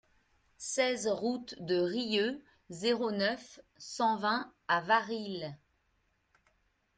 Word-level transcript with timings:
seize 0.57 1.07
route 1.07 1.53
de 1.59 1.77
Rieux, 1.79 2.43
zéro 2.71 3.11
neuf, 3.11 3.59
cent 3.77 4.17
vingt 4.17 4.51
à 4.67 4.81
Varilhes 4.81 5.55